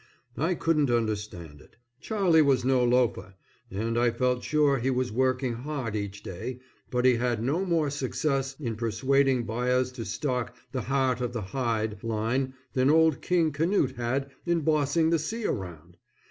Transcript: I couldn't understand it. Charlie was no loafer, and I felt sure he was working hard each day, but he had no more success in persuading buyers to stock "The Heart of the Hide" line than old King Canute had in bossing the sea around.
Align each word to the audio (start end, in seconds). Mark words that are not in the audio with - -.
I 0.39 0.55
couldn't 0.55 0.89
understand 0.89 1.61
it. 1.61 1.75
Charlie 1.99 2.41
was 2.41 2.65
no 2.65 2.83
loafer, 2.83 3.35
and 3.69 3.99
I 3.99 4.09
felt 4.09 4.43
sure 4.43 4.79
he 4.79 4.89
was 4.89 5.11
working 5.11 5.53
hard 5.53 5.95
each 5.95 6.23
day, 6.23 6.59
but 6.89 7.05
he 7.05 7.17
had 7.17 7.43
no 7.43 7.63
more 7.65 7.91
success 7.91 8.55
in 8.59 8.75
persuading 8.77 9.43
buyers 9.43 9.91
to 9.91 10.03
stock 10.05 10.55
"The 10.71 10.81
Heart 10.81 11.21
of 11.21 11.33
the 11.33 11.41
Hide" 11.43 12.03
line 12.03 12.55
than 12.73 12.89
old 12.89 13.21
King 13.21 13.51
Canute 13.51 13.91
had 13.95 14.31
in 14.43 14.61
bossing 14.61 15.11
the 15.11 15.19
sea 15.19 15.45
around. 15.45 15.97